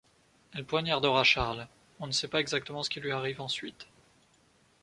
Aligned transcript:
Elle 0.55 0.65
poignardera 0.65 1.23
Charles, 1.23 1.67
on 1.99 2.07
ne 2.07 2.11
sait 2.11 2.27
pas 2.27 2.39
exactement 2.39 2.81
ce 2.81 2.89
qui 2.89 2.99
lui 2.99 3.11
arrive 3.11 3.39
ensuite. 3.39 3.85